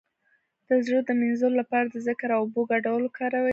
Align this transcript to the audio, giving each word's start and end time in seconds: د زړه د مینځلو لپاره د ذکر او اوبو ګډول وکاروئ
د 0.67 0.69
زړه 0.85 0.99
د 1.03 1.09
مینځلو 1.19 1.57
لپاره 1.61 1.87
د 1.89 1.95
ذکر 2.07 2.29
او 2.35 2.41
اوبو 2.43 2.61
ګډول 2.71 3.01
وکاروئ 3.03 3.49